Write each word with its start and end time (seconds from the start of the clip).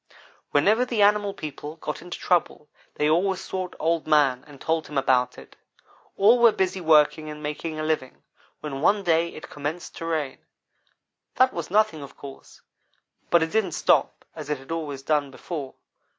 "Whenever 0.49 0.83
the 0.83 1.03
animal 1.03 1.31
people 1.31 1.75
got 1.75 2.01
into 2.01 2.17
trouble 2.17 2.67
they 2.95 3.07
always 3.07 3.39
sought 3.39 3.75
Old 3.79 4.07
man 4.07 4.43
and 4.47 4.59
told 4.59 4.87
him 4.87 4.97
about 4.97 5.37
it. 5.37 5.55
All 6.17 6.39
were 6.39 6.51
busy 6.51 6.81
working 6.81 7.29
and 7.29 7.43
making 7.43 7.79
a 7.79 7.83
living, 7.83 8.23
when 8.61 8.81
one 8.81 9.03
day 9.03 9.29
it 9.31 9.47
commenced 9.51 9.95
to 9.97 10.07
rain. 10.07 10.39
That 11.35 11.53
was 11.53 11.69
nothing, 11.69 12.01
of 12.01 12.17
course, 12.17 12.61
but 13.29 13.43
it 13.43 13.51
didn't 13.51 13.73
stop 13.73 14.25
as 14.35 14.49
it 14.49 14.57
had 14.57 14.71
always 14.71 15.03
done 15.03 15.29
before. 15.29 15.75